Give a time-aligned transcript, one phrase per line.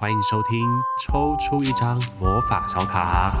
[0.00, 0.66] 欢迎收听
[0.98, 3.38] 抽出一张魔法小卡。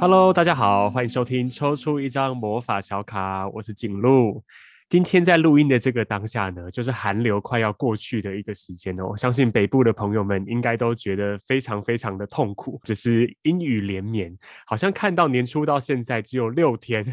[0.00, 4.42] Hello，大家好，欢迎收听抽出一张魔法小卡，我是景路。
[4.88, 9.16] 今天在录音的这个当下呢，就是寒流快要过去的一个时间哦。
[9.16, 14.36] 相信北部的朋友们应该都觉得非常非常的痛苦，就是阴雨连绵，
[14.66, 17.06] 好像看到年初到现在只有六天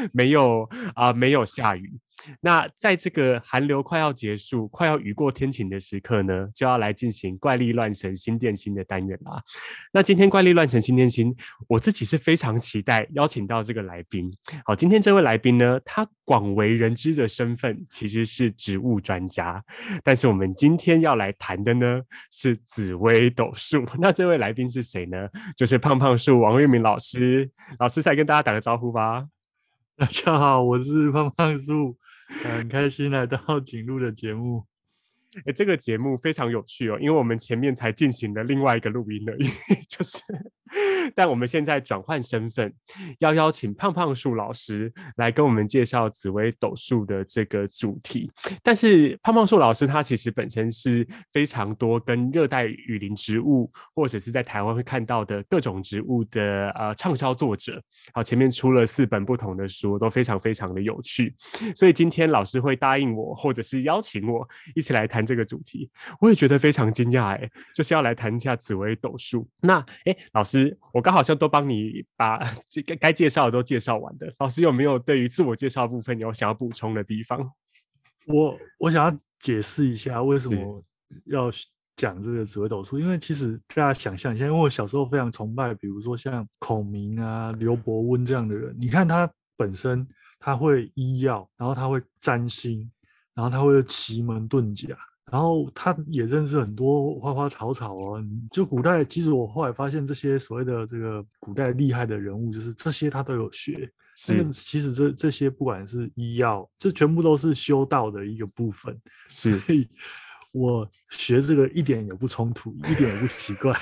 [0.12, 0.62] 没有
[0.94, 1.98] 啊、呃，没有下雨。
[2.42, 9.42] 那在这个寒流快要结束、快要雨过天晴的时刻呢，就要来进行怪力乱神新电心的单元啦。
[9.90, 11.34] 那今天怪力乱神新电心，
[11.66, 14.30] 我自己是非常期待邀请到这个来宾。
[14.66, 19.64] 好，今天这位来宾呢，他广为人知的身份其实是植物专家，
[20.04, 23.82] 但是我们今天要来谈的呢是紫微斗数。
[23.98, 25.26] 那这位来宾是谁呢？
[25.56, 27.50] 就是胖胖树王玉明老师。
[27.78, 29.24] 老师再跟大家打个招呼吧。
[30.00, 31.94] 大家好，我是胖胖树。
[32.42, 34.64] 很开心来到 景路的节目。
[35.44, 39.44] 哎，这个节目非常有趣哦，因为我们前面才进行了另外一个录音而已，
[39.90, 40.18] 就是，
[41.14, 42.70] 但我们现在转换身份，
[43.20, 48.30] 要邀请胖胖树老师来跟我们介绍紫薇斗数的这个主题。
[48.62, 57.82] 但是胖胖树老师他其实本身是非常多跟热带雨林植物，或者是在台湾会看到的各种植物的呃畅销作者。
[58.12, 61.34] 好，前面出了四本不同的书，都非常非常的有趣。
[61.74, 65.24] 所以今天老师会答应我，或者是邀请我一起来谈。
[65.30, 65.88] 这个主题
[66.18, 69.48] 我也觉得非常惊讶哎，就是要来谈一下紫薇斗数。
[69.60, 72.38] 那哎，老师，我刚好像都帮你把
[72.86, 74.32] 该 该介绍的都介绍完的。
[74.38, 77.52] 老师有没有对于自我介绍部分有想要补充的地方？
[78.26, 80.84] 我我想要解释一下为什么
[81.24, 81.50] 要
[81.96, 88.76] 讲这个紫微斗数，因为其实大家想象一下，因为我小时候非常崇拜，比如说像孔明啊、刘伯温这样的人。
[88.78, 90.06] 你看他本身
[90.38, 92.90] 他会医药，然后他会占星，
[93.34, 94.96] 然后他会奇门遁甲。
[95.30, 103.88] 然后他也认识很多花花草草哦，就古代，其实我后来发现这些所谓的这个古代厉害的人物，就是这些他都有学。
[104.16, 108.94] 是，其实这这些不管是医药，这全部都是修道的一个部分。
[109.28, 109.88] 是，所以
[110.52, 113.72] 我学这个一点也不冲突，一点也不奇怪。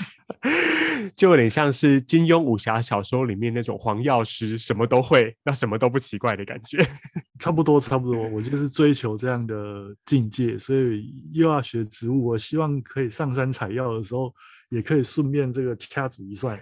[1.16, 6.78] 就有点像是金庸武侠小说里面那种黄药师，什么都会，那什么都不奇怪的感觉。
[7.38, 8.28] 差不多，差不多。
[8.28, 12.26] 我就是追求这样的境界，所以又要学植物。
[12.26, 14.34] 我希望可以上山采药的时候，
[14.70, 16.58] 也可以顺便这个掐指一算。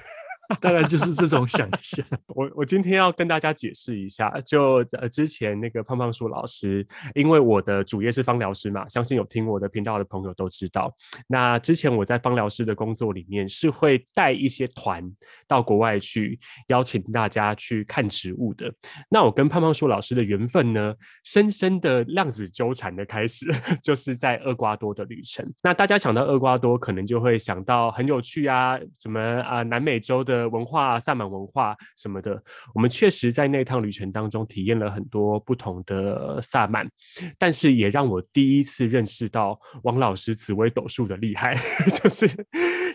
[0.61, 2.05] 大概就是这种想象。
[2.35, 10.95] 我我今天要跟大家解释一下，就呃之前那个胖胖树老师，因为我的主业是芳疗师嘛，相信有听我的频道的朋友都知道。
[11.27, 15.03] 那之前我在芳疗师的工作里面，是会带一些团
[15.49, 18.73] 到国外去邀请大家去看植物的。
[19.11, 23.47] 那我跟胖胖树老师的缘分呢，深深的量子纠缠的开始，
[23.83, 25.45] 就是在厄瓜多的旅程。
[25.63, 30.36] 那大家想到厄瓜多，可能就会想到很有趣啊，什么啊南美洲的。
[30.37, 32.43] 的文化、萨满文化什么的，
[32.75, 36.87] 我们确实在那趟旅程当中体验了很多不同的萨满，
[37.39, 41.55] 但是也让我第一次认识到王老师紫薇斗数的厉害，
[42.03, 42.29] 就是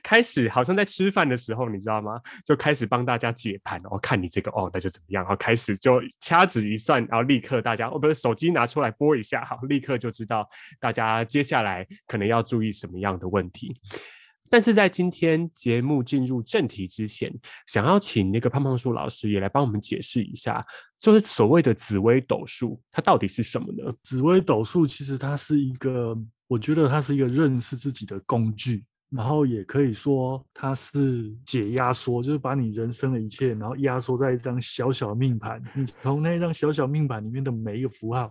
[0.03, 2.19] 开始好像在吃饭的时候，你知道吗？
[2.45, 5.23] 就开始帮大家解盘，哦，看你这个哦，那就怎么样？
[5.23, 10.47] 然后开始就掐指一算，然后立刻大家哦，不是手机拿出来拨一下，好，立刻就知道
[10.79, 13.75] 大家接下来可能要注意什么样的问题。
[14.51, 17.33] 但是在今天节目进入正题之前，
[17.67, 20.63] 想要请那个胖胖树老师也来帮我们解释一下，
[20.99, 23.89] 就是所谓的紫微斗数，它到底是什么呢？
[24.03, 26.13] 紫微斗数其实它是一个，
[26.49, 38.29] 我觉得它是一个认识自己的工具，然后也可以说它是解压缩，就是把你人生的一切，然后压缩在一张小小的命盘，你从那张小小命盘里面的每一个符号，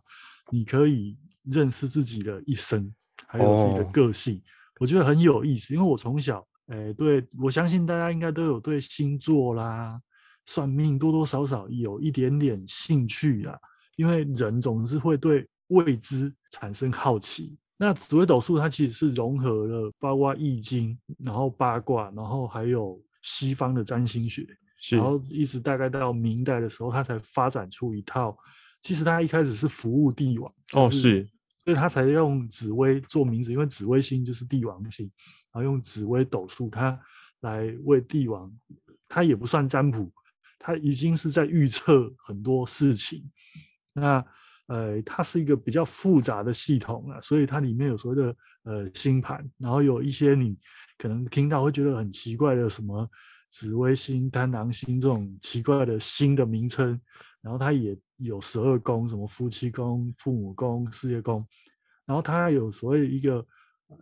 [0.50, 2.92] 你可以认识自己的一生，
[3.26, 4.37] 还有自己的个性。
[4.37, 10.01] 哦我觉得很有意思，因为我从小，诶，对，我相信大家应该都有对星座啦、
[10.47, 13.55] 算命多多少少有一点点兴趣啊。
[13.97, 17.59] 因为人总是会对未知产生好奇。
[17.77, 24.47] 那紫微斗数它其实是融合了包括易经，然后八卦，然后还有西方的占星学，
[24.93, 28.35] 然后一直大概到明代的时候，它才发展出一套。
[28.81, 30.50] 其实它一开始是服务帝王。
[30.73, 31.29] 哦，是。
[31.65, 35.11] 所以他才用紫微做名字，因为紫微星就是帝王星，
[35.53, 36.99] 然后用紫微斗数，他
[37.41, 38.53] 来为帝王，
[39.09, 40.12] 他也不算占卜，
[40.59, 43.31] 他已经是在预测很多事情。
[43.93, 44.25] 那
[44.67, 50.57] 呃，它是一个比较复杂的系统啊，所以它里面有所谓的呃星盘，然后有一些你
[50.97, 53.09] 可能听到会觉得很奇怪的什么
[53.51, 56.89] 紫微星、贪狼星这种奇怪的星的名称，
[57.43, 61.46] 然后它也有十二宫，什么夫妻宫、父母宫、事业宫，
[62.06, 63.44] 然后它有所谓一个，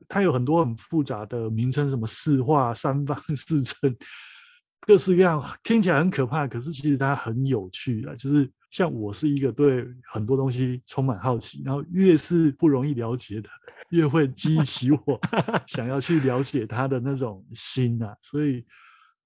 [0.08, 3.96] 它有很多很复杂的名称，什么四化、三方四正，
[4.80, 8.50] 各式各样，听起来很可怕，可是其实它很有趣啊，就是。
[8.70, 9.82] 像我是一个对
[10.12, 13.48] 很多东西充满好奇，然后越是不容易了解的，
[13.88, 15.18] 越会激起我
[15.66, 18.62] 想要去了解它的那种心啊，所以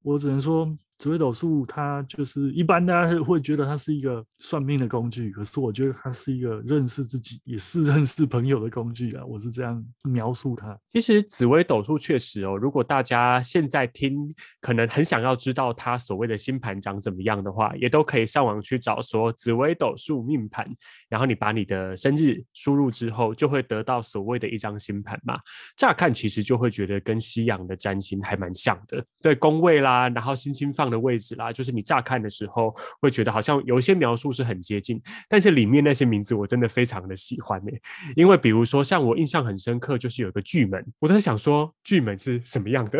[0.02, 0.64] 我只能说。
[1.02, 9.24] 紫微斗数，它就是一般大家会觉得它是一个算命的工具，可是我觉得它是一个认识自己，也是认识朋友的工具啊。
[9.26, 10.78] 我是这样描述它。
[10.92, 20.64] 其实紫微斗数确实哦，如果大家现在听，可能很想要知道它所谓的星盘长怎么样的话，也都可以上网去找说紫微斗数命盘，
[21.08, 25.36] 然后你把你的生日输入之后，就会得到所谓的一张星盘嘛。
[25.76, 37.72] 乍看其实就会觉得跟西洋的占星还蛮像的，对宫位啦，然后星星放的位置啦，就是你乍看的时候会觉得好像有一些描述是很接近，但是里面那些名字我真的非常的喜欢呢。
[38.14, 42.98] 因为比如说像我印象很深刻，就是有个巨门，我都在想说巨门是什么样的，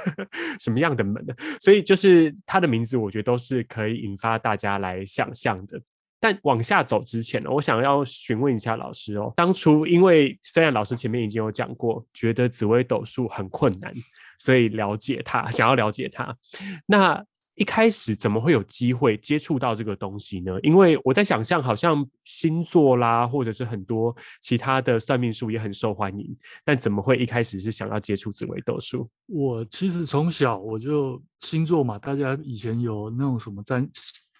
[0.58, 1.34] 什么样的门呢？
[1.60, 5.80] 所以就是它的名字，我觉得都是可以引发大家来想象的。
[6.20, 13.92] 但往下走之前呢，我想要询问一下老师哦，当初因为虽然老师前面已经有讲过，觉得紫微斗数很困难，
[14.38, 16.34] 所以了解它，想要了解它，
[16.86, 17.24] 那。
[17.56, 20.58] 一开始怎么会有机会接触到这个东西呢？
[20.62, 29.08] 因为我在想象，好像星座啦，或者是很多其他的算命术也很受欢迎，但怎么会一开始是想要接触紫微斗数？
[29.26, 33.86] 我其实从小我就星座嘛，大家以前有那种什么在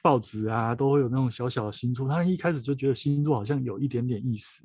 [0.02, 2.08] 报纸啊，都会有那种小小的星座。
[2.08, 4.64] 他一开始就觉得星座好像有一点点意思，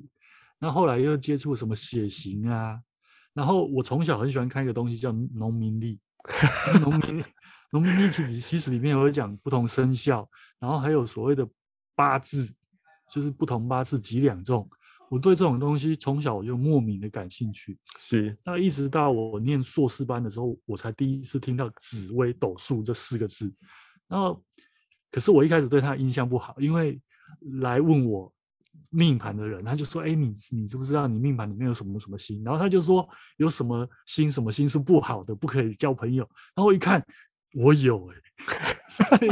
[0.58, 2.76] 那后来又接触什么血型啊，
[3.32, 6.00] 然后我从小很喜欢看一个东西叫农民历，
[6.82, 7.24] 农民历。
[7.70, 10.28] 农民历其实里面有讲不同生肖，
[10.58, 11.48] 然后还有所谓的
[11.94, 12.52] 八字，
[13.10, 14.68] 就是不同八字几两重。
[15.08, 17.76] 我对这种东西从小我就莫名的感兴趣。
[17.98, 23.52] 是，那一直到我念硕士班的时候，我才第一次听到紫微斗数这四个字。
[24.08, 24.40] 然后，
[25.10, 27.00] 可是我一开始对他印象不好，因为
[27.60, 28.32] 来问我
[28.88, 36.22] 命盘的人，他就说：“哎，你你知不知道你命盘里面有什么什么星？”然后他就说：“有什么星什么星是不好的，不可以交朋友。”
[36.54, 37.04] 然后我一看。
[37.54, 39.30] 我有哎、欸， 所以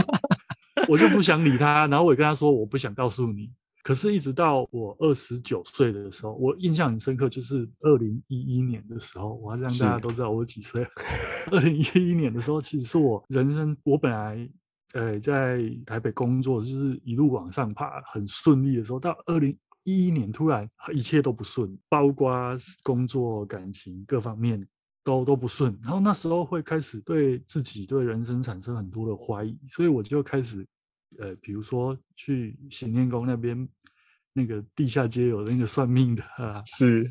[0.88, 3.50] 我就不想理他，然后我也跟他说我不想告诉你。
[3.84, 10.86] 可是，一直到我二十九岁的时候，我印象很深刻，就是二零一一年的时候，我要让大家都知道我几岁。
[11.50, 14.46] 二零一一年的时候，其实是我人生，我本来
[14.92, 22.30] 呃在台北工作，就是一路往上爬，很顺利的时候，到二零一一年突然一切都不顺，包括
[22.82, 24.68] 工作、感情各方面。
[25.08, 30.66] 都都不顺，然后那时候会开始对自己、对人生产生很多的怀疑，所以我就开始，
[31.18, 33.66] 呃，比如说去行天宫那边
[34.34, 37.10] 那个地下街有那个算命的啊，是，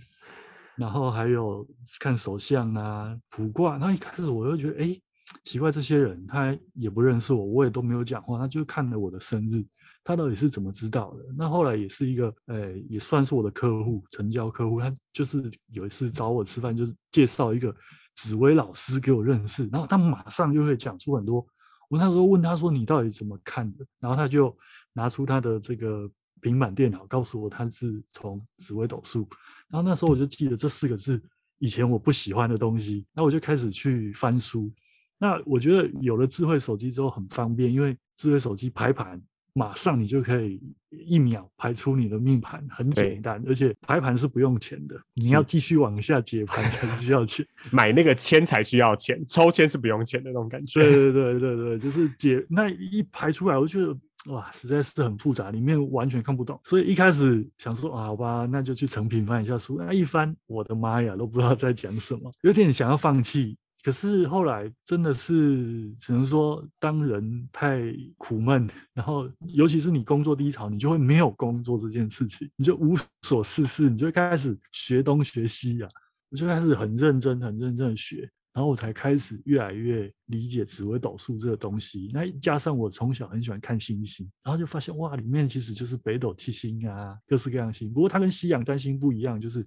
[0.75, 1.67] 然后还有
[1.99, 3.79] 看手相啊、卜卦。
[3.79, 5.01] 然后一开始我就觉得，哎，
[5.43, 9.65] 奇怪，这些人他也不认识我，我也都没有讲话，他就看了我的生日。
[10.07, 11.25] 他到底是怎么知道的？
[11.35, 14.79] 那后来也是一个，呃，也算是我的客户，成交客户。
[14.79, 17.75] 他就是有一次找我吃饭，就是介绍一个
[18.15, 19.67] 紫微老师给我认识。
[19.67, 21.45] 然后他马上就会讲出很多。
[21.89, 24.57] 我那时候问他说：“你到底怎么看的？”然后他就
[24.93, 29.27] 拿出他的这个平板电脑，告诉我他是从紫微斗数。
[29.67, 31.21] 然后那时候我就记得这四个字，
[31.59, 33.05] 以前我不喜欢的东西。
[33.13, 34.71] 那我就开始去翻书。
[35.17, 39.21] 那我觉得有了智慧手机之后很方便，因为智慧手机排盘。
[39.57, 40.61] 马上你就可以
[40.91, 44.95] 一秒排出你的命盘，很简单，而且排盘是不用钱的。
[45.15, 50.79] 你要继续往下解盘才需要钱， 买那个签才需要钱，抽签是不用钱的那种感觉。
[50.79, 56.59] 对 对对对对，就是解那一排出来，我就觉得哇，实在是很复杂，里面完全看不懂。
[56.63, 59.77] 所以一开始想说啊，好吧，那就去成品翻一下书。
[59.79, 63.57] 那一翻，我的妈呀，都不知道在讲什么，有点想要放弃。
[63.87, 67.81] 可是后来真的是只能说，当人太
[68.17, 75.89] 苦闷，然后尤其是你工作低潮，你就会没有工作这件事情，你就无所事事，你就开始学东学西啊，
[76.29, 82.11] 我就开始很认真、很认真的学，然后我才开始越来越理解紫微斗数这个东西。
[82.13, 87.89] 那加上我从小很喜欢看星星，然后就发现哇，里面其实就是北斗七星啊，各式各样星。
[87.93, 89.65] 不过它跟西洋占星不一样，就是。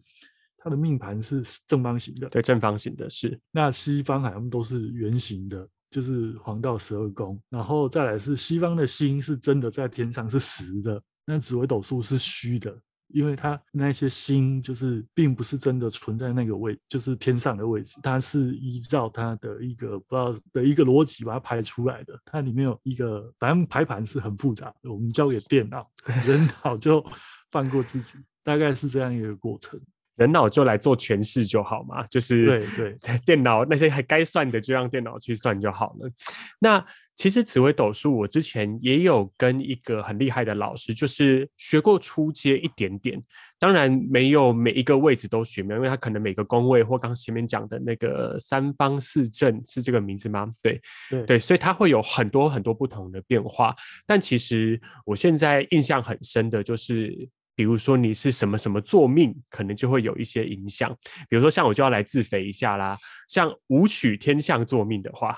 [0.63, 3.41] 他的命盘是正方形的，对，正方形的是。
[3.51, 7.41] 那西方好像都是圆形的，就是黄道十二宫。
[7.49, 22.21] 然后再来是西方的星是真的在天上是实的，那紫微斗数是虚的，因为它那些星就是并不是真的存在那个位，就是天上的位置，它是依照它的一个不知道的一个逻辑把它排出来的。
[22.27, 25.91] 它里面有一个，反正排盘是很复杂的，我们交给电脑，
[26.27, 27.03] 人脑就
[27.51, 29.81] 放过自己，大概是这样一个过程。
[30.21, 32.45] 人脑就来做诠释就好嘛，就是
[32.77, 36.11] 对对， 电脑那些还该算的就让电脑去算就好了。
[36.59, 36.85] 那
[37.17, 43.23] 其实紫微斗数，我之前也有跟一个很厉害的老师，就是学过初阶一点点，
[43.59, 50.51] 当然没有每一个位置都学，因为他可能每个宫位或刚前面讲的那个三方四正是这个名字吗？
[50.63, 53.75] 对对对，所以它会有很多很多不同的变化。
[54.07, 57.27] 但其实我现在印象很深的就是。
[57.61, 60.91] 比如说你是什么什么作命，可能就会有一些影响。
[61.29, 62.97] 比如说像我就要来自肥一下啦，
[63.29, 65.37] 像武曲天象作命的话，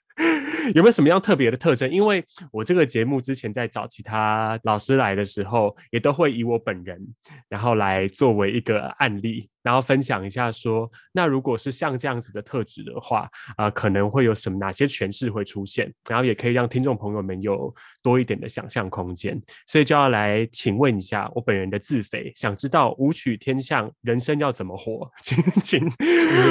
[0.74, 1.90] 有没有什么样特别的特征？
[1.90, 2.22] 因为
[2.52, 7.00] 我这个节目之前在找其他老师来的时候，也都会以我本人，
[7.48, 9.48] 然后来作为一个案例。
[9.66, 15.92] 然后分享一下说，那如果是像这样子的特质的话，啊、呃，可能会有什么哪些诠释会出现？
[16.08, 19.42] 然后也可以让听众朋友们有多一点的想象空间。
[19.66, 25.10] 所以就要来请问一下我本人的自肥，想知道武曲天象人生要怎么活？
[25.20, 25.90] 请请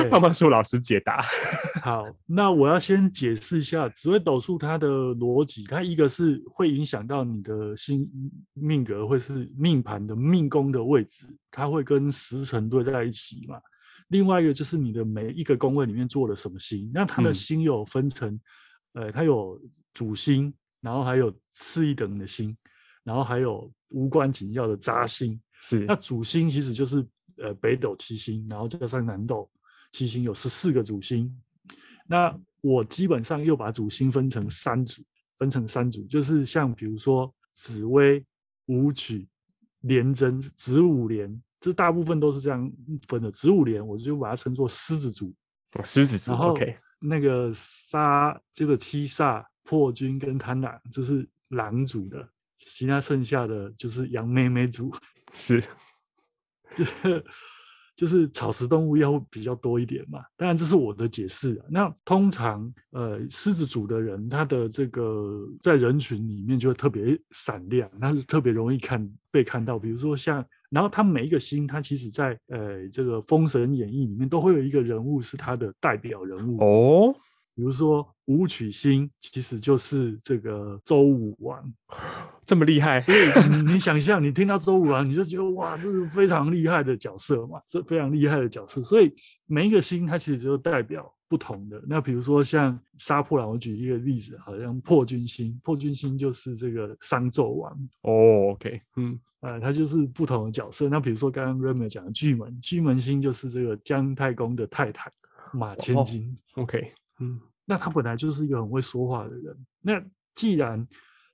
[0.10, 1.22] 胖胖树老师解答。
[1.82, 8.06] 好，那我要先解释一下紫微斗数它的逻辑，它一个是会影响到你的星
[8.54, 11.26] 命格，会是命盘的命宫的位置。
[11.50, 13.60] 它会跟时辰对在一起嘛？
[14.10, 18.30] 另外一个就是你的每一个宫位里面做了什么星，那它的星有分成，
[18.94, 19.60] 嗯、呃，它有
[19.94, 22.56] 主星，然后还有次一等的星，
[23.04, 25.42] 然后还有无关紧要的杂星。
[25.62, 27.04] 是，那主星其实就是
[27.38, 29.50] 呃北斗七星，然后加上南斗
[29.92, 31.36] 七星，有十四个主星。
[32.08, 35.02] 那我基本上又把主星分成三组，
[35.40, 38.24] 分成三组，就是像比如说紫薇、
[38.68, 39.28] 武曲、
[39.80, 41.42] 廉贞、子午连。
[41.66, 42.72] 这大部分都是这样
[43.08, 45.34] 分的，子午连我就把它称作狮子族，
[45.84, 46.32] 狮子族。
[46.32, 46.56] 然后
[47.00, 52.30] 那个杀这个七煞破军跟贪狼，这是狼族的，
[52.60, 54.94] 其他剩下的就是羊妹妹族，
[55.34, 55.60] 是，
[56.76, 57.26] 就是
[57.96, 60.24] 就是草食动物要比较多一点嘛。
[60.38, 61.60] 当然这是我的解释。
[61.68, 70.46] 那通常呃狮子族的人，他的这个在人群里面就会特别闪亮，他是特别容易看被看到，比如说像。
[70.76, 77.16] 然后他每一个星，他其实在呃这个《封神演义》里面都会有一个人物是他的代表人物哦。
[77.56, 81.74] 比如说武曲星，其实就是这个周武王，
[82.46, 83.00] 这么厉害。
[83.00, 83.18] 所以
[83.66, 88.84] 你想象，你听到周武王，你就觉得哇，这是非常厉害的角色嘛，是非常厉害的角色。
[88.84, 89.14] 所以
[89.46, 91.82] 每一个星，它其实就代表不同的。
[91.88, 97.72] 那比如说像杀破狼，我举一个例子，好像破军星，破军星就是这个商纣王。
[98.02, 99.20] 哦，OK，嗯。
[99.42, 100.90] 啊，他就是不同的角色。
[100.90, 105.12] 那比如说刚刚 Remy 讲的巨门，巨门星就是这个姜太公的太太
[105.54, 106.36] 马千金。
[106.56, 109.66] Oh, OK，嗯，那他本来就是一个很会说话的人。
[109.82, 110.04] 那
[110.34, 110.88] 既然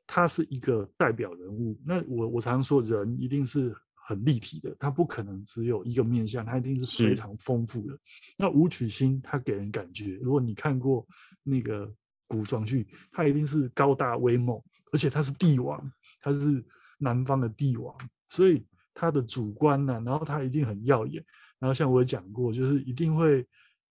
[0.06, 3.76] 他是一个代表人物，那我我常常说人一定是
[4.08, 7.98] 很立体的，他不可能只有一个面相，他一定是非常丰富的。
[8.38, 11.08] 那武曲星他给人感觉，如果你看过
[11.44, 11.92] 那个
[12.28, 14.62] 古装剧，他一定是高大威猛，
[14.92, 16.64] 而且他是帝王，他是。
[17.04, 17.98] 南方的帝王，
[18.30, 21.26] 所以他的主观呢、啊，然后他一定很耀眼，
[21.58, 23.44] 然后像我也讲过，就是一定会，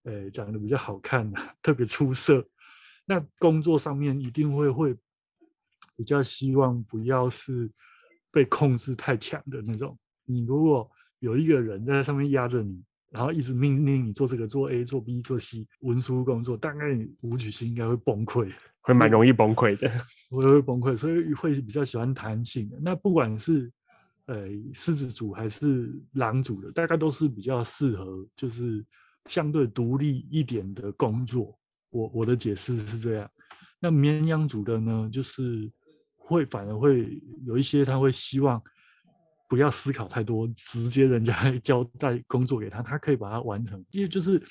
[0.05, 2.47] 呃，长得比较好看、啊，特别出色。
[3.05, 4.97] 那工作上面一定会会
[5.97, 7.71] 比较希望不要是
[8.31, 9.99] 被控制太强的那种。
[10.25, 10.89] 你如果
[11.19, 18.51] 有一个人在上面压着你，然后一直命令你做这个做 A 做 B 做 C 文书工作，大概你武曲星应该会崩溃。
[18.83, 19.91] 会蛮容易崩溃的，
[20.31, 22.79] 我也会崩溃，所以会比较喜欢弹性的。
[22.81, 23.71] 那不管是
[24.27, 28.85] 呃狮子组还是狼组的，大概都是比较适合，就是
[29.27, 31.59] 相对独立一点的工作。
[31.91, 33.31] 我我的解释是这样。
[33.79, 35.71] 那绵羊组的呢，就是
[36.17, 38.63] 会反而会有一些他会希望
[39.49, 44.43] 不要思考太多，直接人家 交代工作给他，他可以把它完成，因为就是。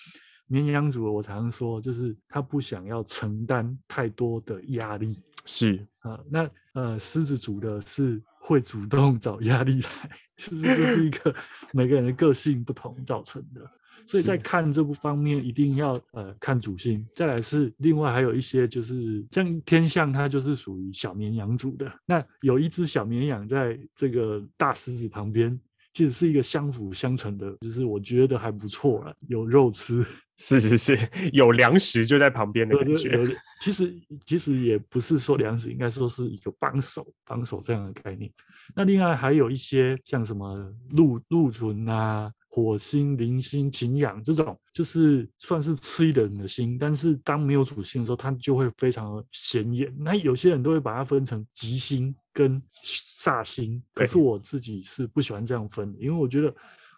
[0.51, 5.21] 绵羊组，我常常说，就是他不想要承担太多的压力。
[5.45, 11.35] 是啊，那呃，狮子组的是会主动找压力来， 其实这是一个
[11.71, 13.61] 每个人的个性不同造成的。
[14.09, 17.05] 所以在看这部方面，一定要呃看主星。
[17.13, 21.91] 再来是另外还有一些，就是像天象，它就是属于小绵羊组的。
[22.05, 25.59] 那有一只小绵羊在这个大狮子旁边。
[25.91, 30.05] 其实是一个相辅相成的，就是我觉得还不错了，有肉吃。
[30.37, 30.97] 是是是，
[31.33, 33.25] 有粮食就在旁边的感觉。
[33.59, 38.31] 其实其实也不是说粮食，应该说是一个帮手，帮手这样的概念。
[38.75, 49.95] 那另外还有一些像什么鹿鹿豚啊、火星、铃星、擎羊这种，就是算是吃一点的星，但是当没有主星的时候，它就会非常的显眼。
[49.97, 56.53] 那有些人都会把它分成吉星跟煞星，可是我自己是不喜欢这样分的，因为我觉得。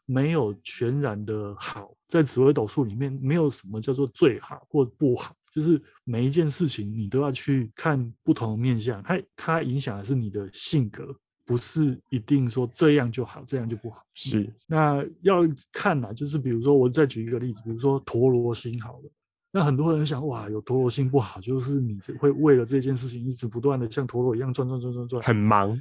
[0.07, 11.15] 没有全然的好，在紫微斗数里面，没有什么叫做最好或不好，就是每一件事情你都要去看不同的面相，它它影响的是你的性格，
[11.51, 14.01] 不是一定说这样就好，这样就不好。
[14.13, 15.41] 是，嗯、那要
[15.73, 19.11] 看呐，就是比如说我再举一个例子，比如说陀螺星好了，
[19.51, 25.77] 那很多人想哇，有陀螺星不好，就是你会为了这件事情一直不断的像陀螺一样转转转转转，很忙。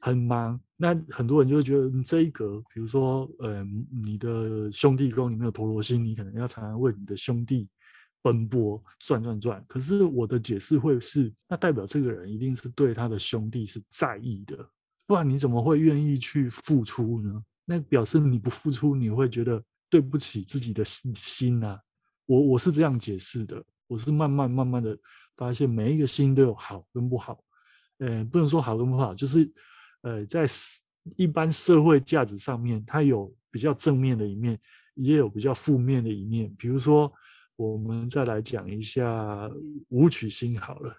[0.00, 7.68] 很忙，那很多人就会觉得这一格，比如说，呃，你的兄弟宫里面有陀螺星，你可能要常常为你的兄弟
[8.22, 9.64] 奔波转转转。
[9.66, 14.56] 可是我的解释会是，那代表这个人一定是对他的兄弟是在意的，
[15.08, 17.42] 不然你怎么会愿意去付出呢？
[17.64, 19.60] 那表示你不付出，你会觉得
[19.90, 21.80] 对不起自己的心心啊。
[22.26, 24.96] 我我是这样解释的，我是慢慢慢慢的
[25.34, 27.42] 发现，每一个心都有好跟不好，
[27.98, 29.50] 呃，不能说好跟不好，就是。
[30.02, 30.46] 呃，在
[31.16, 34.56] 一般社会价值上面，它有比较正面的一面，
[34.94, 36.54] 也有比较负面的一面。
[36.56, 37.12] 比如说，
[37.56, 39.50] 我们再来讲一下
[39.88, 40.96] 武曲星好了，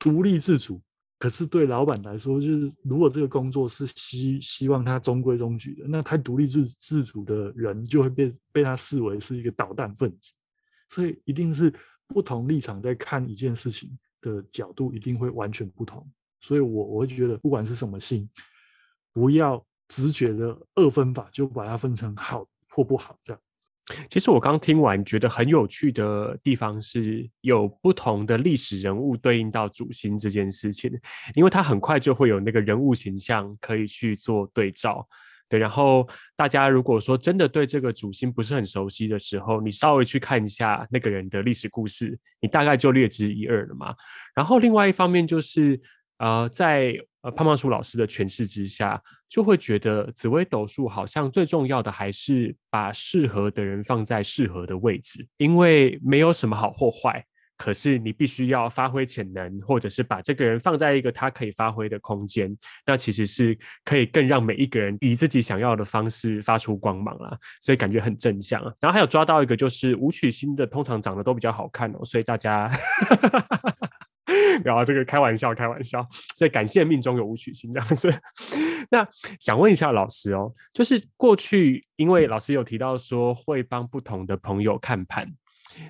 [0.00, 0.82] 独立自主。
[1.24, 10.34] 可是对老板来说，就是如果这个工作是希希望他中规中矩的，那太独立自自主的人就会被被他视为是一个捣蛋分子。
[10.86, 11.72] 所以，一定是
[12.06, 16.06] 不同立场在看一件事情的角度，一定会完全不同。
[16.42, 18.28] 所以我，我会觉得，不管是什么性，
[19.10, 23.40] 不要直觉的二分法，就把它分成好或不好这样。
[24.08, 30.90] 其实我刚听完，觉得很有趣的地方是有不同的历史人物对应到主星这件事情，
[31.34, 35.06] 因为它很快就会有那个人物形象可以去做对照。
[35.48, 43.94] 对，然后大家如果说真的对这个主星不是很熟悉的时候，你稍微去看一下那个人的历史故事，你大概就略知一二了嘛。
[44.34, 45.80] 然后另外一方面就是。
[46.18, 57.24] 呃，在呃胖胖树老师的诠释之下，就会觉得紫微斗数好像最重要的还是把适合的人放在适合的位置，因为没有什么好或坏，
[57.56, 68.72] 可是你必须要发挥潜能，或者是把这个人放在一个他可以发挥的空间，那其实是可以更让每一个人以自己想要的方式发出光芒啦，所以感觉很正向啊。
[68.80, 72.70] 然后还有抓到一个就是武曲星的，通常长得都比较好看哦，所以大家。
[74.64, 78.12] 然后这个开玩笑，开玩笑，所以感谢命中有五曲星这样子。
[78.90, 79.06] 那
[79.40, 85.26] 想问一下老师哦，就是过去因为老师有提到说会帮不同的朋友看盘，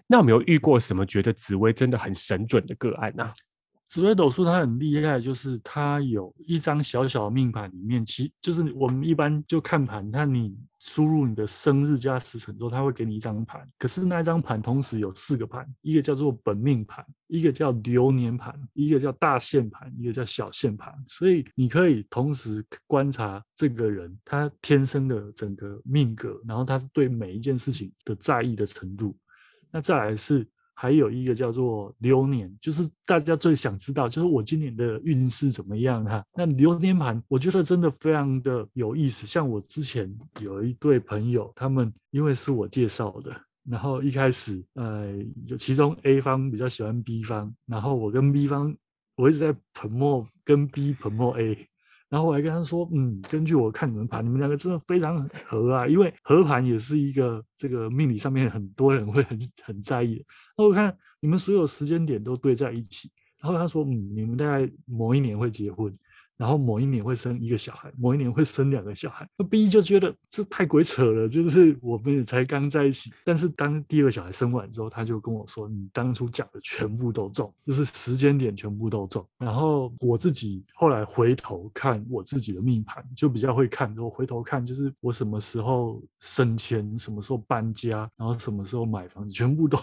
[0.06, 3.32] 那有没有遇过什么觉得紫薇真的很神准的个案呢？
[3.94, 13.64] 紫微斗数它很厉害，就是它有一张小小的命盘里面，其就是我们一般就看盘，看你输入你的生日加时辰之后，它会给你一张盘。
[13.78, 20.92] 可是那一张盘同时有四个盘，一个叫做本命盘，一个叫流年盘，一个叫大限盘，一个叫小限盘。
[21.06, 29.16] 所以你可以同时观察这个人他天生的整个命格，然后他对每一件事情的在意的程度。
[29.70, 30.44] 那再来是。
[30.74, 36.24] 还有一个叫做流年，就是大家最想知道，就是我今年的运势怎么样哈？
[36.34, 39.26] 那流年盘，我觉得真的非常的有意思。
[39.26, 43.34] 像我之前有一对朋友，他们因为是我介绍的，
[43.64, 45.14] 然后一开始呃，
[45.46, 48.76] 有其中 A 方比较喜欢 B 方，然后我跟 B 方，
[49.16, 51.68] 我一直在 POMO 跟 B POMO A。
[52.14, 60.24] 然后我还跟他说，嗯，根据我看你们盘，你们两个真的非常合啊，因为合盘也是一个这个命理上面很多人会很很在意的。
[60.56, 65.92] 那我看你们所有时间点都对在一起，然后他说，嗯，你们大概某一年会结婚。
[66.36, 69.28] 然后某一年会生一个小孩，某一年会生两个小孩。
[69.36, 73.12] 那 B 就觉得这太鬼扯了，就是我们也才刚在一起。
[73.24, 83.96] 但是当第二个小孩生完之后，他就跟我说：“你当初讲的全部都中，就是时间点全部都中。”然后我自己后来回头看我自己的命盘，就比较会看。
[83.98, 89.78] 我回头看，就是我什么时候升迁，什么时候搬家，然后什么时候买房子，全部都。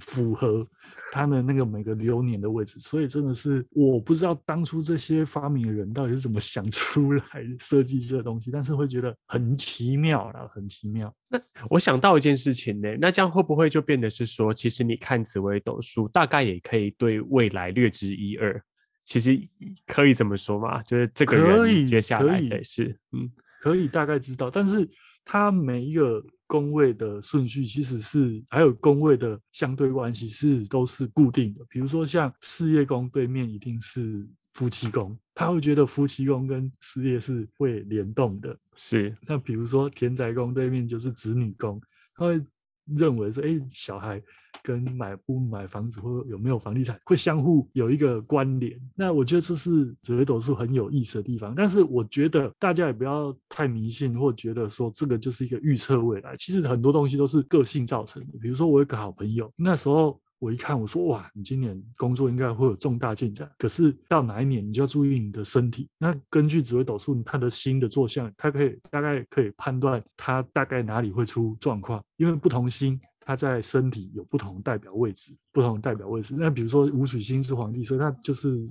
[0.00, 0.66] 符合
[1.12, 7.22] 他们那个每个流年的位置，所以真的是我不知道当初这些发明的人到底是怎么想出来
[7.58, 11.12] 设计这个东西，但是会觉得很奇妙啦，很奇妙。
[11.28, 18.60] 那我想到一件事情呢，那这样会不会就变得是说，其实你看紫微斗数，大概也可以对未来略知一二？
[19.04, 19.40] 其实
[19.86, 20.82] 可以这么说嘛？
[20.82, 23.30] 就是这个人接下来的是嗯。
[23.60, 24.88] 可以大概知道，但是
[25.30, 31.62] 它每一个宫位的顺序其实是还有宫位的相对关系是都是固定的。
[31.68, 38.58] 比如说像事业宫对面一定是夫妻宫，他会觉得夫妻宫跟事业是会联动的。
[38.74, 41.78] 是，那比如说田宅宫对面就是子女宫，
[42.14, 42.40] 他会
[42.96, 44.22] 认为说，哎，小孩。
[44.62, 51.54] 跟买不买房子或有没有房地产会相互有一个关联，那我觉得这是紫微斗数很有意思的地方。
[51.54, 56.34] 但是我觉得大家也不要太迷信，或觉得说这个就是一个预测未来。
[56.36, 58.38] 其实很多东西都是个性造成的。
[58.40, 65.88] 比如说我有个好朋友，那时候我一看，我说哇，你今年工作应该会有重大进展，可是到哪一年你就要注意你的身体。
[65.98, 73.00] 那根据紫微斗数，他的星的坐向，它可以大概可以判断他大概哪里会出状况，因为不同星。
[73.20, 76.34] 它在身体有不同代表位置，不同代表位置。
[76.38, 78.66] 那比如说武曲星是皇帝，所以它就是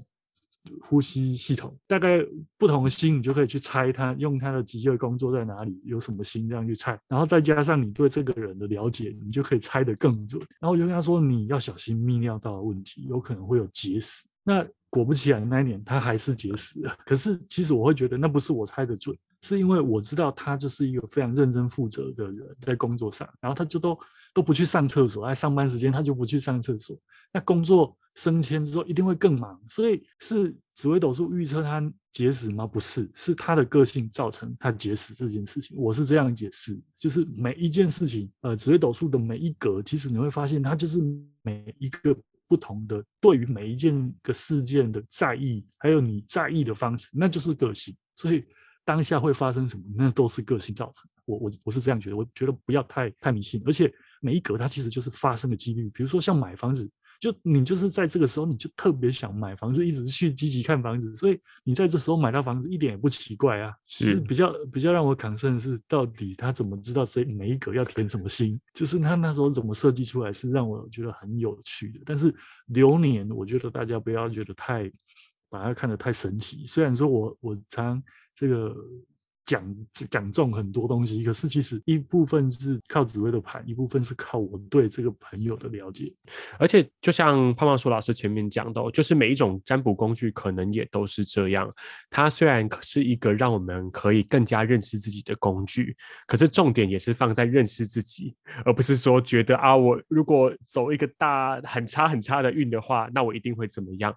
[0.81, 1.75] 呼吸系统。
[1.87, 2.25] 大概
[2.57, 6.99] 不同的心，你就可以去猜他，用他的急救工作在哪里，有什么心这样去猜。
[7.07, 10.41] 然后再加上你对这个人的了解，你就可以猜得更准。
[10.59, 14.25] 然后我就跟他说，你要小心泌尿道的问题，有可能会有结石。
[14.43, 16.97] 那果不其然，那一年他还是结石了。
[17.05, 23.97] 可是其实我会觉得，那不是我猜得准，是因为我知道他就是一个非常认真负责的人，在工作上，然后他就都。
[24.33, 26.95] 都不去上厕所，在上班时间他就不去上厕所。
[27.33, 32.67] 那工作升迁之后一定会更忙，所以是紫微斗数预测他结石吗？
[32.67, 35.75] 不是，是他的个性造成他结石这件事情。
[35.75, 40.99] 我是这样解释，就是每一件事情，呃，紫微斗数的每一格，其实你会发现，它就是
[41.41, 42.15] 每一个
[42.47, 47.95] 不同的对于每一件个事件的在意，还有你在意的方式，那就是个性。
[48.17, 48.45] 所以
[48.87, 51.21] 当下会发生什么，那都是个性造成的。
[51.25, 53.93] 我我我是这样觉得，我觉得不要太太迷信，而且。
[54.19, 63.71] 每一格它其实就是发生的几率，比如说像买房子，就你就是在这个时候你就特别想买房子，一直去积极看房子，所以你在这时候买到房子一点也不奇怪啊。
[63.85, 68.59] 是，是比较比较让我 concern 的是，到底他怎么知道这每一格要填什么心？
[68.73, 71.99] 就是他那时候怎么设计出来，是让我觉得很有趣的。
[72.03, 72.33] 但是
[72.65, 74.91] 流年，我觉得大家不要觉得太
[75.47, 76.65] 把它看得太神奇。
[76.65, 78.01] 虽然说我我常
[78.37, 78.75] 这个。
[79.47, 79.75] 讲
[80.11, 86.13] 讲中很多东西，可是其实一部分是靠紫微的盘，一部分是靠我对这个朋友的了解。
[86.59, 91.73] 而且就像胖胖树老师前面讲的，就是每一种占卜工具可能也都是这样。
[92.09, 95.95] 它虽然是一个让我们可以更加认识自己的工具，
[96.25, 104.13] 可是重点也是放在认识自己，而不是说觉得啊，我如果走一个大很差很差的运的话，那我一定会怎么样。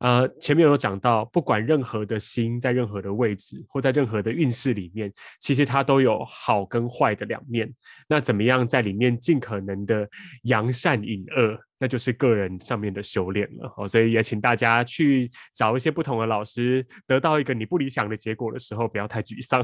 [0.00, 7.70] 呃，前面有讲到，不管任何的星在任何的位置，或在任何的运势里面，其实它都有好跟坏的两面。
[8.08, 10.08] 那怎么样在里面尽可能的
[10.44, 13.72] 扬善隐恶，那就是个人上面的修炼了。
[13.76, 19.62] 哦，所以也请大家去找一些不同的老师，得到一个你不理想的结果的时候，不要太沮丧。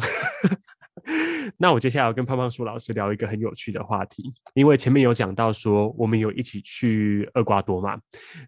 [1.59, 7.99] 那我接下来要跟胖胖树老师聊一个很有趣的话题，因为前面有讲到说我们有一起去厄瓜多嘛，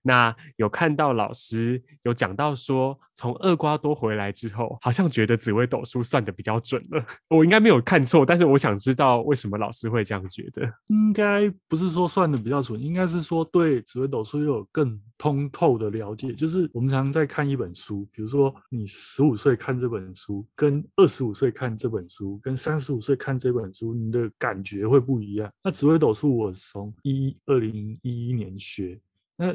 [0.03, 7.05] 那有看到老师有讲到说，从厄瓜多回来之后，好像觉得紫微斗数算得比较准了。
[7.29, 10.63] 我应该没有看错，但是我想知道为什么老师会这样觉得？
[10.89, 16.33] 应该不是说算得比较准，应该是说对紫微斗数又有更通透的了解。
[16.33, 25.51] 就是我们常常在看一本书，比如说你十五岁看这本书，跟二十五岁看这本书，跟三十五岁看这本书，你的感觉会不一样。
[25.63, 28.99] 那紫微斗数我从一二零一一年学，
[29.37, 29.55] 那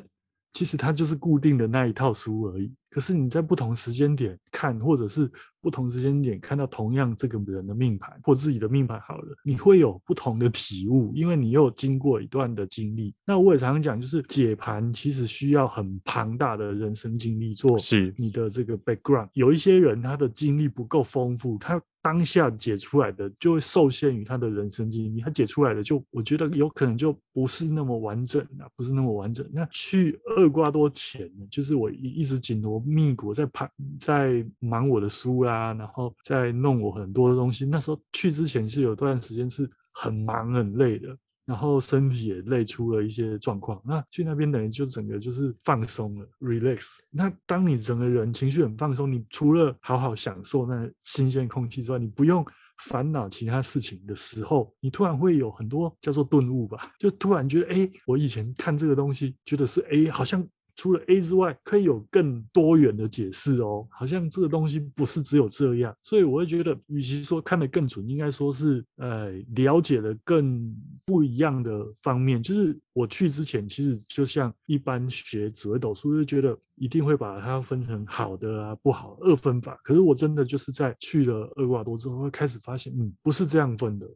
[0.54, 2.72] 其实它就是固定的那一套书而已。
[2.90, 5.32] 可是你在不同时间点看，或者是
[5.64, 13.16] 不同时间点看到同样这个人的命盘或自己的命盘好了，你会有不同的体悟，因为你又经过一段的经历。
[13.26, 19.30] 那我也常常讲，就是解盘其实需要很庞大的人生经历做，是你的这个 background。
[19.32, 29.50] 有一些人他的经历不够丰富，他当下解出来的就会受限于他的人生经历，他解出来的就我觉得有可能就不是那么完整啊，不是那么完整。
[29.54, 32.74] 那去厄瓜多前，就是我一一直紧锣。
[32.86, 37.66] 密鼓在盘，在忙我的书啦、啊，然后再弄我很多的东西。
[37.66, 43.82] 那时候去之前是有段时间是很忙很累的，然后身体也累出了一些状况。
[43.86, 46.98] 那去那边等于就整个就是放松了，relax。
[47.12, 52.46] 那当你整个人情绪很放松，你除了好好享受那新鲜空气之外，你不用
[52.86, 60.46] 烦恼其他事情的时候，你突然会有很多叫做顿悟吧，就突然觉得，哎，我以前看这个东西觉得是哎，好像。
[60.76, 63.88] 除了 A 之外，可以有更多元的解释哦。
[63.92, 72.42] 好像这个东西不是只有这样，所以我会觉得，与其说看得更准，应该说是呃了解了更不一样的方面。
[72.42, 79.80] 就是我去之前，其实就像一般学紫微斗数，就觉得一定会把它分成好的啊、不好二分法。
[79.84, 84.08] 可是我真的就是在去了厄瓜多之后，会开始发现，嗯，不是这样分的。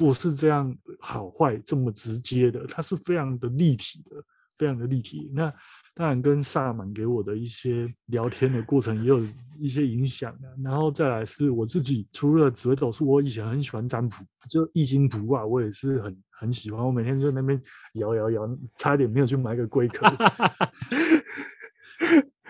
[0.00, 4.22] 不是这样好坏这么直接的，它是非常的立体的，
[4.56, 5.28] 非常的立体。
[5.34, 5.52] 那
[5.98, 9.20] 当然跟萨满给我的一些聊天的过程也有
[9.58, 10.48] 一些影响的。
[10.62, 14.14] 然后再来是我自己，除了紫微斗数，我以前很喜欢占卜，
[14.48, 16.86] 就易经卜啊，我也是很很喜欢。
[16.86, 17.60] 我每天就在那边
[17.94, 20.06] 摇摇摇，差点没有去买个龟壳。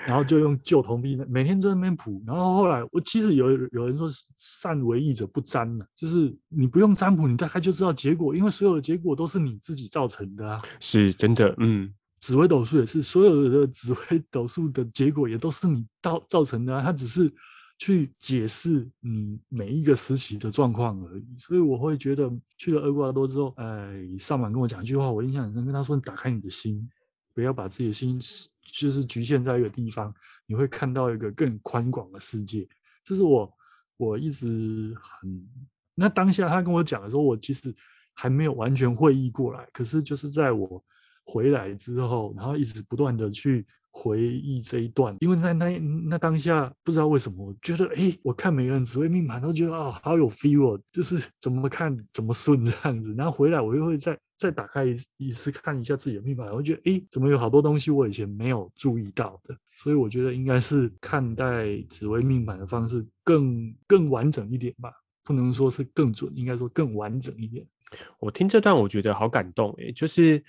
[0.07, 2.23] 然后就用旧铜币，每天在那边卜。
[2.27, 10.63] 然后后来，我其实有有人说，善为易者不占了，就是你不用占卜，你大概就知道结果，因为所有的结果都是你自己造成的啊。
[10.81, 16.83] 是真的，嗯，紫微斗数也是，所有的紫微斗数的结果也都是你造造成的啊。
[16.83, 17.33] 它只是
[17.79, 21.25] 去解释你每一个时期的状况而已。
[21.39, 26.89] 所以我会觉得去了厄瓜多之后，哎，萨满跟我讲一句话，我印象很深，跟他说：“你打开你的心。”
[27.35, 28.19] 不要把自己的心
[28.65, 30.13] 就是局限在一个地方，
[30.45, 32.69] 你会看到一个更宽广的世界。
[33.05, 33.49] 这是我
[33.97, 35.49] 我一直很，
[35.95, 37.73] 那当下他跟我讲的时候，我其实
[38.13, 39.69] 还没有完全会意过来。
[39.73, 40.85] 可是就是在我
[41.29, 43.67] 回来之后，然后一直不断的去。
[43.91, 53.13] 回忆这一段，因为在那那当下，不知道为什么，我觉得哎，我看每个人紫微命盘都觉得啊、好有 feel，就是怎么看怎么顺这样子。
[53.15, 54.85] 然后回来，我又会再再打开
[55.17, 59.57] 一次看一下自己的命盘，我觉得哎，怎么有好多东西我以前没有注意到的。
[59.79, 64.93] 所以我觉得应该是看待紫微命盘的方式更更完整一点吧，
[65.25, 67.67] 不能说是更准，应该说更完整一点。
[68.21, 70.41] 我听这段，我觉得好感动哎，就是。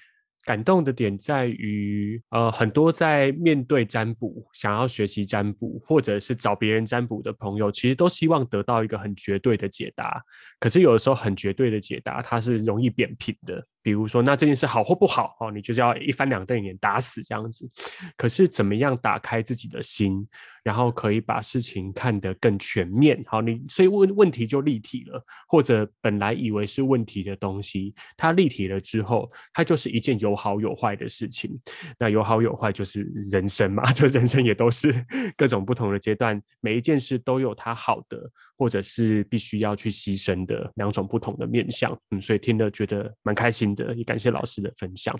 [0.49, 10.19] 感动的点在于，呃，很多在面对占卜、想要学习占卜，或者是找别人占卜的朋友，其实都希望得到一个很绝对的解答。
[10.59, 13.63] 可是有的时候，很绝对的解答，它是容易扁平的。
[13.83, 17.69] 比如说，那这件事好或不好哦，你就是要一翻两瞪眼打死这样子。
[18.17, 20.27] 可是怎么样打开自己的心，
[20.69, 23.19] 然后可以把事情看得更全面？
[23.25, 31.49] 好，你所以问问题就立体了，或者本来以为是问题的东西，它立体了之后，它就是一件有好有坏的事情。
[31.97, 33.01] 那有好有坏就是
[33.32, 34.93] 人生嘛， 就人生也都是
[35.36, 41.99] 各种不同的阶段，每一件事都有它好的，或者是必须要去牺牲的两种不同的面向。
[42.12, 43.95] 嗯，所以听了觉得蛮开心的。
[43.95, 45.17] 也感谢老师的分享。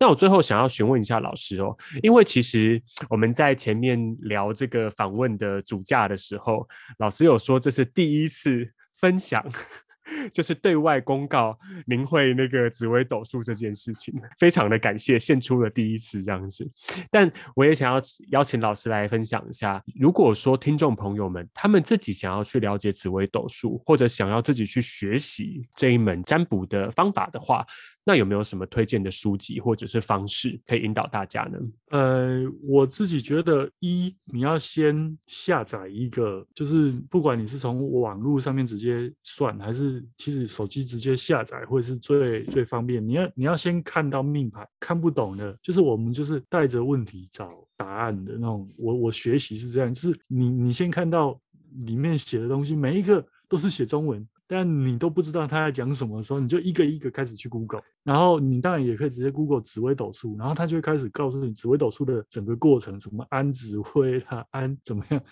[0.00, 9.44] 那我最后想要询问一下老师哦，因为其实我们在前面聊这个访问的主架的时候，老师有说这是第一次分享。
[10.32, 16.68] 就是对外公告您会那个紫微斗数这件事情，非常的感谢，献出了第一次这样子。
[17.12, 18.00] 但我也想要
[18.32, 27.64] 邀请老师来分享一下，如果说听众朋友们他们自己想要去了解紫微斗数，或者想要自己去学习这一门占卜的方法的话，
[28.04, 31.58] 那有没有什么推荐的书籍或者是方式可以引导大家呢？
[31.90, 43.06] 呃，我自己觉得，一你要先下载一个，就是不管你是从网络上面直接算，还是其实手机直接下载，会是最最方便。
[43.06, 48.68] 你要你要先看到命盘，看不懂的，就是我们就是带着问题找答案的那种。
[48.78, 51.38] 我我学习是这样，就是你你先看到
[51.86, 54.26] 里面写的东西，每一个都是写中文。
[54.52, 65.22] 但你都不知道他在讲什么的时候，你就一个一个开始去 Google，然后你当然也可以直接 Google 紫微斗数，然后他就会开始告诉你紫微斗数的整个过程，什么安紫微啊，安怎么样，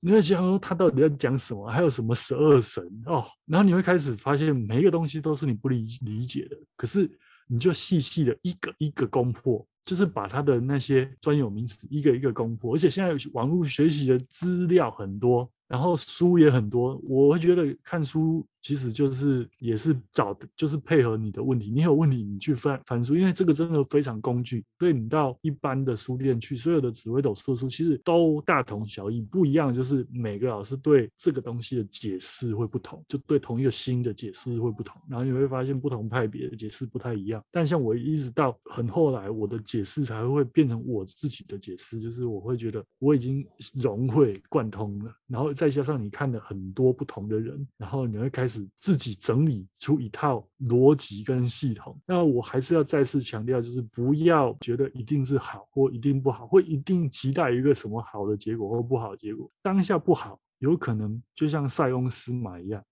[0.00, 2.84] 你会想说他到底在讲什么，还有什么十二神？
[3.06, 7.10] 哦，然后你会开始发现每一个东西都是你不理理解的，可是
[7.46, 15.50] 你就细细的一个一个攻破，就是把他的那些专有名词一个一个攻破，而且现在网络学习的资料很多。
[15.68, 21.70] 然后书也很多，我会觉得看书其实就是也是找的，就是配合你的问题。
[21.70, 24.62] 你有问题，你去翻翻书，因为这个真的非常工具。
[24.78, 35.00] 所以你到一般的书店去，所有的紫微斗数的书其实都大同小异，不一样就是每个老师对这个东西的解释会不同，就对同一个星的解释会不同。
[35.08, 37.42] 然后你会发现不同派别的解释不太一样。
[37.50, 45.48] 但像我一直到很后来，我的解释才会变成我自己的解释，就是我会觉得我已经融会贯通了，然后。
[45.54, 52.00] 再加上你看了很多不同的人，然后你会开始自己整理出一套逻辑跟系统。
[52.06, 59.50] 那我还是要再次强调，就是不要觉得一定是好或一定不好，或一定期待一个什么好的结果或不好的结果。
[59.62, 62.82] 当下不好，有可能就像塞翁失马一样，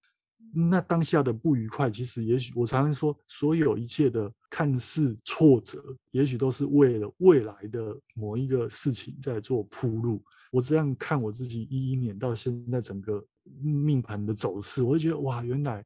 [0.53, 10.23] 那当下的不愉快，其实也许我常常说，所有一切的看似挫折，也许都是为了未来的某一个事情在做铺路。
[10.53, 13.23] 我这样看我自己一一年到现在整个
[13.63, 15.85] 命盘的走势，我就觉得哇，原来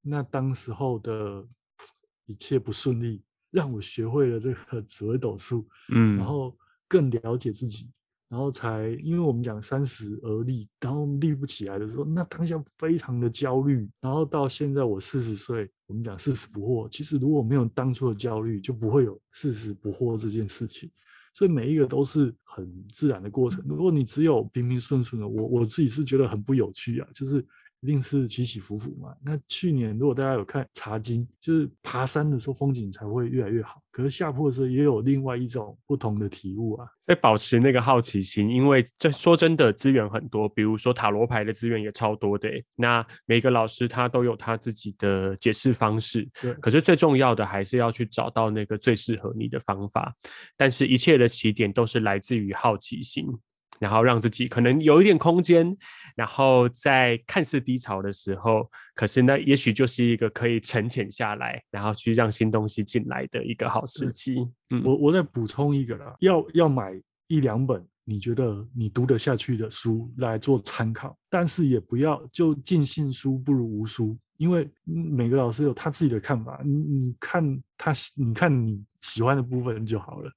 [0.00, 1.46] 那当时候的
[2.26, 6.56] 一切不顺利，让我学会了这个紫微斗数，嗯，然后
[6.88, 7.90] 更了解自己。
[8.28, 13.90] 然后才，因为我们讲三十而立，然后立不起来的时候，那当下非常的焦虑。
[14.00, 16.88] 然后到现在我四十岁，我们讲四十不惑。
[16.88, 20.88] 其实如果没有当初的焦虑，就不会有四十不惑这件事情。
[21.32, 23.64] 所以每一个都是很自然的过程。
[23.66, 27.44] 如果你只有平平顺顺的，我我自己是觉得很不有趣啊，就是。
[27.80, 29.14] 一定是起起伏伏嘛。
[29.24, 33.80] 那去年如果大家有看《茶经》，就是爬山的时候风景才会越来越好。
[33.90, 36.86] 可是下坡的时候也有另外一种不同的体悟啊。
[37.06, 42.48] 在保持那个好奇心，因为这说真的资源很多，比如说塔罗牌的资源也超多的。
[42.76, 46.28] 那每个老师他都有他自己的解释方式。
[46.60, 50.14] 可是最重要的还是要去找到那个最适合你的方法。
[50.56, 53.26] 但是一切的起点都是来自于好奇心。
[53.80, 55.74] 然后让自己可能有一点空间，
[56.14, 64.36] 然后在看似低潮的时候，可是那，也许就是一个可以沉潜下来，然后去让新东西进来的一个好时机。
[64.68, 66.92] 嗯，我我再补充一个啦，要要买
[67.26, 80.30] 一两本你觉得你读得下去的书来做参考，但是也不要就尽信书不如无书，因为每个老师有他自己的看法，你你看他，你看你喜欢的部分就好了，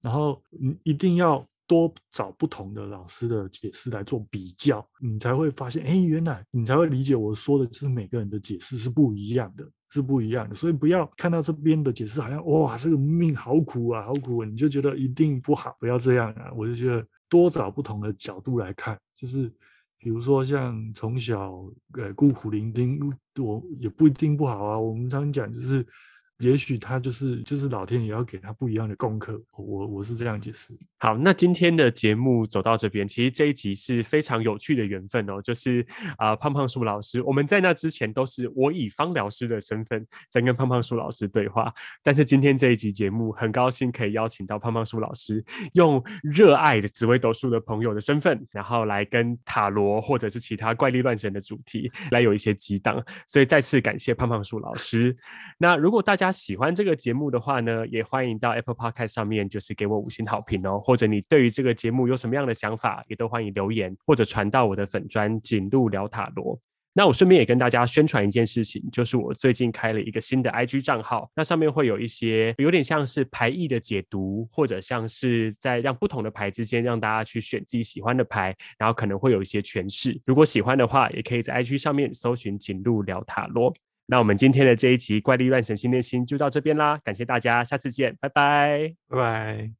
[0.00, 1.48] 然后你一定要。
[1.68, 10.54] 多找不同的老师的解释来做比较，你才会发现，哎，原来你才会理解我说的，是每个人的解释是不一样的，是不一样的。
[10.54, 16.50] 所以不要看到这边的解释好像哇，这个命好苦啊，好苦啊，你就觉得一定不好，不要这样啊。
[16.56, 19.52] 我就觉得多找不同的角度来看，就是
[19.98, 24.78] 比如说像从小呃孤苦伶仃，我也不一定不好啊。
[24.78, 25.86] 我们常讲就是。
[26.40, 30.72] 也许他就是就是老天爷要给他不一样的功课，我我是这样解释。
[31.00, 55.16] 好，那今天的节目走到这边，其实这一集是非常有趣的缘分哦，就是啊、胖胖树老师，我们在那之前都是我以方疗师的身份在跟胖胖树老师对话，但是今天这一集节目，很高兴可以邀请到胖胖树老师，用热爱的紫微斗数的朋友的身份，然后来跟塔罗或者是其他怪力乱神的主题来有一些激荡，所以再次感谢胖胖树老师。
[55.58, 60.82] 那如果大家喜欢这个节目的话呢，也欢迎到 Apple Podcast 上面，就是给我五星好评哦。
[60.88, 66.58] 或者你对于这个节目有什么样的想法，也都欢迎留言或者传到我的粉专锦路聊塔罗。
[66.94, 80.18] 那我顺便也跟大家宣传一件事情，就是我最近开了一个新的 IG 账号，那上面会有一些有点像是牌意的解读，或者像是在让不同的牌之间让大家去选自己喜欢的牌，然后可能会有一些诠释。
[80.24, 83.74] 如果喜欢的话，也可以在 IG 上面搜寻锦路聊塔罗。
[84.06, 89.77] 那我们今天的这一集怪力乱神心连心就到这边啦，感谢大家，下次见，拜拜，拜拜。